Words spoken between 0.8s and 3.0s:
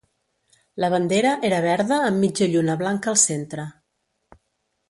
La bandera era verda amb mitja lluna